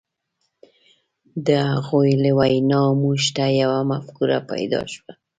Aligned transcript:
د 1.47 1.49
هغوی 1.73 2.11
له 2.23 2.31
ویناوو 2.37 2.99
موږ 3.03 3.21
ته 3.35 3.43
یوه 3.61 3.79
مفکوره 3.91 4.37
پیدا 4.51 4.81
شوه. 4.93 5.11